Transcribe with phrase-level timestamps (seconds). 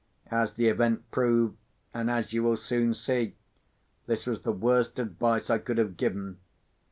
[0.31, 1.57] As the event proved,
[1.93, 3.35] and as you will soon see,
[4.07, 6.39] this was the worst advice I could have given.